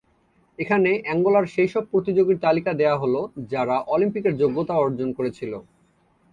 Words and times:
এখানে 0.59 0.91
অ্যাঙ্গোলার 1.03 1.45
সেইসব 1.45 1.83
প্রতিযোগীর 1.91 2.37
তালিকা 2.39 2.71
দেওয়া 2.73 2.97
হল 2.97 3.15
যারা 3.51 3.75
অলিম্পিকের 3.87 4.33
যোগ্যতা 4.37 4.75
অর্জন 4.77 5.09
করেছিল। 5.17 5.53